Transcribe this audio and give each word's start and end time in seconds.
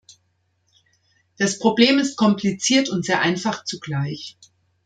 Das 1.37 1.59
Problem 1.59 1.99
ist 1.99 2.15
kompliziert 2.17 2.89
und 2.89 3.05
sehr 3.05 3.21
einfach 3.21 3.65
zugleich. 3.65 4.35